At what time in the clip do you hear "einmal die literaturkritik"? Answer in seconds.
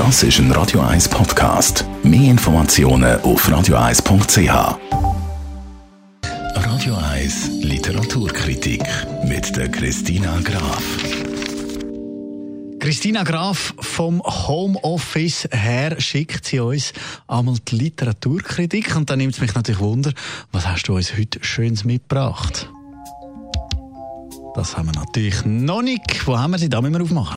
17.28-18.96